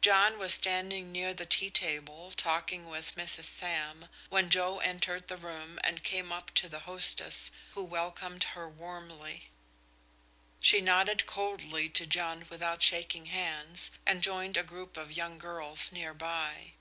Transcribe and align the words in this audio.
John 0.00 0.38
was 0.38 0.54
standing 0.54 1.12
near 1.12 1.34
the 1.34 1.44
tea 1.44 1.68
table 1.68 2.30
talking 2.30 2.86
to 2.90 3.20
Mrs. 3.20 3.44
Sam, 3.44 4.08
when 4.30 4.48
Joe 4.48 4.78
entered 4.78 5.28
the 5.28 5.36
room 5.36 5.78
and 5.84 6.02
came 6.02 6.32
up 6.32 6.50
to 6.54 6.68
the 6.70 6.78
hostess, 6.88 7.50
who 7.72 7.84
welcomed 7.84 8.44
her 8.56 8.66
warmly. 8.66 9.50
She 10.62 10.80
nodded 10.80 11.26
coldly 11.26 11.90
to 11.90 12.06
John 12.06 12.46
without 12.48 12.80
shaking 12.82 13.26
hands, 13.26 13.90
and 14.06 14.22
joined 14.22 14.56
a 14.56 14.62
group 14.62 14.96
of 14.96 15.12
young 15.12 15.36
girls 15.38 15.92
near 15.92 16.14
by. 16.14 16.72